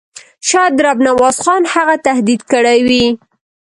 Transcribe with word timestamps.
شاید 0.47 0.75
رب 0.85 0.99
نواز 1.07 1.37
خان 1.43 1.61
هغه 1.73 1.95
تهدید 2.07 2.41
کړی 2.51 2.79
وي. 2.87 3.05